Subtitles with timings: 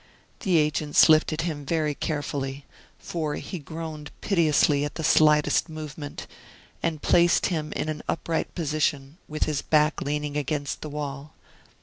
[0.39, 2.65] The agents lifted him very carefully
[2.97, 6.25] for he groaned piteously at the slightest movement
[6.81, 11.33] and placed him in an upright position, with his back leaning against the wall.